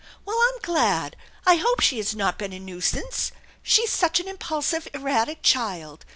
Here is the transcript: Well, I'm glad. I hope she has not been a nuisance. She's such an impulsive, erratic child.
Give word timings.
Well, 0.25 0.39
I'm 0.47 0.59
glad. 0.63 1.15
I 1.45 1.57
hope 1.57 1.79
she 1.81 1.97
has 1.97 2.15
not 2.15 2.39
been 2.39 2.53
a 2.53 2.59
nuisance. 2.59 3.31
She's 3.61 3.91
such 3.91 4.19
an 4.19 4.27
impulsive, 4.27 4.87
erratic 4.95 5.43
child. 5.43 6.05